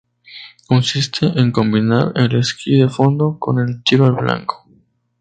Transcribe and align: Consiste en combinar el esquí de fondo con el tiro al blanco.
Consiste 0.67 1.27
en 1.39 1.51
combinar 1.51 2.13
el 2.15 2.35
esquí 2.35 2.75
de 2.79 2.89
fondo 2.89 3.37
con 3.37 3.59
el 3.59 3.83
tiro 3.83 4.07
al 4.07 4.13
blanco. 4.13 4.67